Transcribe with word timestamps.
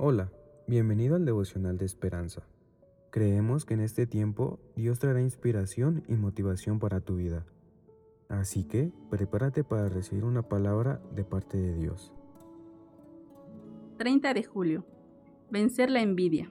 Hola, 0.00 0.30
bienvenido 0.68 1.16
al 1.16 1.24
devocional 1.24 1.76
de 1.76 1.84
esperanza. 1.84 2.46
Creemos 3.10 3.64
que 3.64 3.74
en 3.74 3.80
este 3.80 4.06
tiempo 4.06 4.60
Dios 4.76 5.00
traerá 5.00 5.20
inspiración 5.20 6.04
y 6.06 6.14
motivación 6.14 6.78
para 6.78 7.00
tu 7.00 7.16
vida. 7.16 7.44
Así 8.28 8.62
que 8.62 8.92
prepárate 9.10 9.64
para 9.64 9.88
recibir 9.88 10.22
una 10.22 10.42
palabra 10.42 11.02
de 11.16 11.24
parte 11.24 11.58
de 11.58 11.74
Dios. 11.74 12.12
30 13.96 14.34
de 14.34 14.44
julio. 14.44 14.84
Vencer 15.50 15.90
la 15.90 16.00
envidia. 16.00 16.48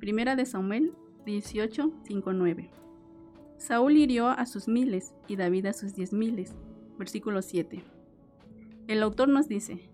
Primera 0.00 0.34
de 0.34 0.44
Samuel 0.44 0.92
18, 1.24 1.92
5, 2.02 2.32
9. 2.32 2.70
Saúl 3.58 3.96
hirió 3.96 4.26
a 4.26 4.44
sus 4.44 4.66
miles 4.66 5.14
y 5.28 5.36
David 5.36 5.66
a 5.66 5.72
sus 5.72 5.94
diez 5.94 6.12
miles. 6.12 6.56
Versículo 6.98 7.42
7. 7.42 7.84
El 8.88 9.04
autor 9.04 9.28
nos 9.28 9.46
dice, 9.46 9.88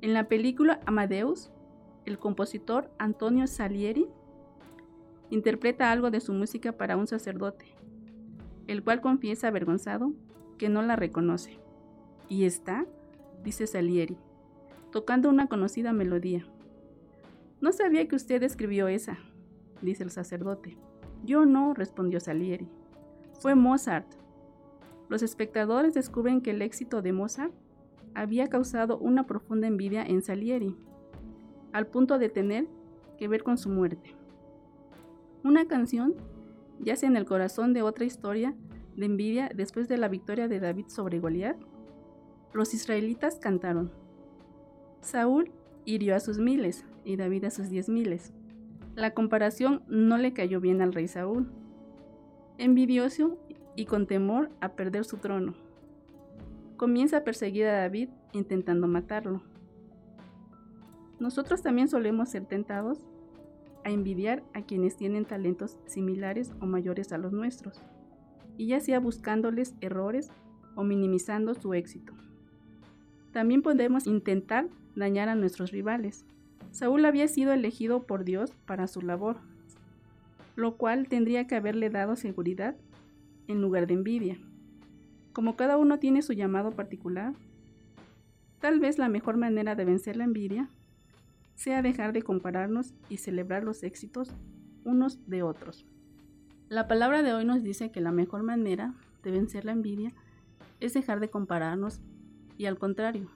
en 0.00 0.14
la 0.14 0.26
película 0.26 0.80
Amadeus, 0.86 1.50
el 2.08 2.18
compositor 2.18 2.90
Antonio 2.98 3.46
Salieri 3.46 4.08
interpreta 5.28 5.92
algo 5.92 6.10
de 6.10 6.20
su 6.20 6.32
música 6.32 6.72
para 6.72 6.96
un 6.96 7.06
sacerdote, 7.06 7.66
el 8.66 8.82
cual 8.82 9.02
confiesa 9.02 9.48
avergonzado 9.48 10.14
que 10.56 10.70
no 10.70 10.80
la 10.80 10.96
reconoce. 10.96 11.60
Y 12.28 12.44
está, 12.44 12.86
dice 13.44 13.66
Salieri, 13.66 14.16
tocando 14.90 15.28
una 15.28 15.48
conocida 15.48 15.92
melodía. 15.92 16.46
No 17.60 17.72
sabía 17.72 18.08
que 18.08 18.16
usted 18.16 18.42
escribió 18.42 18.88
esa, 18.88 19.18
dice 19.82 20.02
el 20.02 20.10
sacerdote. 20.10 20.78
Yo 21.24 21.44
no, 21.44 21.74
respondió 21.74 22.20
Salieri. 22.20 22.68
Fue 23.34 23.54
Mozart. 23.54 24.06
Los 25.10 25.22
espectadores 25.22 25.92
descubren 25.92 26.40
que 26.40 26.52
el 26.52 26.62
éxito 26.62 27.02
de 27.02 27.12
Mozart 27.12 27.52
había 28.14 28.48
causado 28.48 28.96
una 28.98 29.26
profunda 29.26 29.66
envidia 29.66 30.02
en 30.04 30.22
Salieri, 30.22 30.74
al 31.72 31.86
punto 31.86 32.18
de 32.18 32.28
tener 32.28 32.66
que 33.18 33.28
ver 33.28 33.42
con 33.42 33.58
su 33.58 33.68
muerte. 33.68 34.14
Una 35.44 35.66
canción 35.66 36.14
yace 36.80 37.06
en 37.06 37.16
el 37.16 37.24
corazón 37.24 37.72
de 37.72 37.82
otra 37.82 38.04
historia 38.04 38.54
de 38.96 39.06
envidia 39.06 39.50
después 39.54 39.88
de 39.88 39.98
la 39.98 40.08
victoria 40.08 40.48
de 40.48 40.60
David 40.60 40.86
sobre 40.88 41.20
Goliat. 41.20 41.56
Los 42.52 42.74
israelitas 42.74 43.36
cantaron, 43.36 43.92
Saúl 45.00 45.50
hirió 45.84 46.16
a 46.16 46.20
sus 46.20 46.38
miles 46.38 46.84
y 47.04 47.16
David 47.16 47.44
a 47.44 47.50
sus 47.50 47.70
diez 47.70 47.88
miles. 47.88 48.32
La 48.94 49.14
comparación 49.14 49.82
no 49.88 50.18
le 50.18 50.32
cayó 50.32 50.60
bien 50.60 50.82
al 50.82 50.92
rey 50.92 51.08
Saúl, 51.08 51.50
envidioso 52.58 53.38
y 53.76 53.86
con 53.86 54.06
temor 54.06 54.50
a 54.60 54.70
perder 54.70 55.04
su 55.04 55.18
trono. 55.18 55.54
Comienza 56.76 57.18
a 57.18 57.24
perseguir 57.24 57.66
a 57.66 57.78
David 57.78 58.08
intentando 58.32 58.88
matarlo. 58.88 59.42
Nosotros 61.20 61.62
también 61.62 61.88
solemos 61.88 62.28
ser 62.28 62.46
tentados 62.46 62.98
a 63.84 63.90
envidiar 63.90 64.42
a 64.54 64.62
quienes 64.62 64.96
tienen 64.96 65.24
talentos 65.24 65.78
similares 65.86 66.52
o 66.60 66.66
mayores 66.66 67.12
a 67.12 67.18
los 67.18 67.32
nuestros, 67.32 67.80
y 68.56 68.66
ya 68.66 68.80
sea 68.80 69.00
buscándoles 69.00 69.74
errores 69.80 70.30
o 70.74 70.84
minimizando 70.84 71.54
su 71.54 71.74
éxito. 71.74 72.12
También 73.32 73.62
podemos 73.62 74.06
intentar 74.06 74.68
dañar 74.94 75.28
a 75.28 75.34
nuestros 75.34 75.70
rivales, 75.70 76.24
Saúl 76.70 77.04
había 77.04 77.28
sido 77.28 77.52
elegido 77.52 78.02
por 78.02 78.24
Dios 78.24 78.52
para 78.66 78.86
su 78.86 79.00
labor, 79.02 79.38
lo 80.54 80.76
cual 80.76 81.08
tendría 81.08 81.46
que 81.46 81.56
haberle 81.56 81.90
dado 81.90 82.16
seguridad 82.16 82.76
en 83.46 83.60
lugar 83.60 83.86
de 83.86 83.94
envidia. 83.94 84.38
Como 85.32 85.56
cada 85.56 85.76
uno 85.76 85.98
tiene 85.98 86.22
su 86.22 86.32
llamado 86.34 86.72
particular, 86.72 87.34
tal 88.60 88.80
vez 88.80 88.98
la 88.98 89.08
mejor 89.08 89.36
manera 89.36 89.74
de 89.74 89.84
vencer 89.84 90.16
la 90.16 90.24
envidia 90.24 90.68
sea 91.58 91.82
dejar 91.82 92.12
de 92.12 92.22
compararnos 92.22 92.94
y 93.08 93.16
celebrar 93.16 93.64
los 93.64 93.82
éxitos 93.82 94.30
unos 94.84 95.18
de 95.26 95.42
otros. 95.42 95.84
La 96.68 96.86
palabra 96.86 97.24
de 97.24 97.34
hoy 97.34 97.44
nos 97.44 97.64
dice 97.64 97.90
que 97.90 98.00
la 98.00 98.12
mejor 98.12 98.44
manera 98.44 98.94
de 99.24 99.32
vencer 99.32 99.64
la 99.64 99.72
envidia 99.72 100.14
es 100.78 100.94
dejar 100.94 101.18
de 101.18 101.30
compararnos 101.30 102.00
y 102.56 102.66
al 102.66 102.78
contrario, 102.78 103.28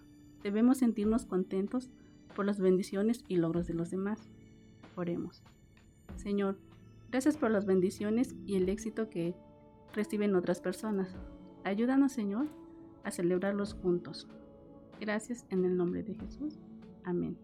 debemos 0.45 0.79
sentirnos 0.79 1.27
contentos 1.27 1.91
por 2.37 2.47
las 2.47 2.61
bendiciones 2.61 3.25
y 3.27 3.39
logros 3.39 3.67
de 3.67 3.75
los 3.75 3.91
demás. 3.91 4.31
Oremos. 4.95 5.43
Señor, 6.15 6.59
gracias 7.11 7.37
por 7.37 7.51
las 7.51 7.67
bendiciones 7.67 8.37
y 8.47 8.55
el 8.55 8.69
éxito 8.69 9.11
que 9.11 9.35
reciben 9.95 10.37
otras 10.37 10.61
personas. 10.61 11.17
Ayúdanos, 11.65 12.13
Señor, 12.13 12.47
a 13.03 13.11
celebrarlos 13.11 13.75
juntos. 13.75 14.29
Gracias 15.01 15.45
en 15.51 15.65
el 15.65 15.77
nombre 15.77 16.05
de 16.05 16.15
Jesús. 16.15 16.61
Amén. 17.03 17.37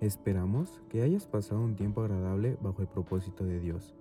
Esperamos 0.00 0.80
que 0.88 1.02
hayas 1.02 1.26
pasado 1.26 1.60
un 1.60 1.74
tiempo 1.74 2.02
agradable 2.02 2.56
bajo 2.62 2.82
el 2.82 2.88
propósito 2.88 3.44
de 3.44 3.58
Dios. 3.58 3.96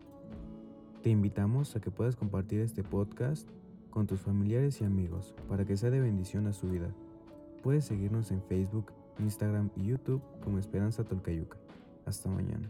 Te 1.02 1.10
invitamos 1.10 1.76
a 1.76 1.80
que 1.80 1.90
puedas 1.90 2.16
compartir 2.16 2.60
este 2.60 2.84
podcast 2.84 3.50
con 3.90 4.06
tus 4.06 4.22
familiares 4.22 4.80
y 4.80 4.84
amigos 4.84 5.34
para 5.50 5.66
que 5.66 5.76
sea 5.76 5.90
de 5.90 6.00
bendición 6.00 6.46
a 6.46 6.54
su 6.54 6.70
vida. 6.70 6.92
Puedes 7.64 7.86
seguirnos 7.86 8.30
en 8.30 8.44
Facebook, 8.44 8.94
Instagram 9.18 9.72
y 9.76 9.86
YouTube 9.86 10.22
como 10.44 10.60
Esperanza 10.60 11.04
Tolcayuca. 11.04 11.58
Hasta 12.06 12.30
mañana. 12.30 12.70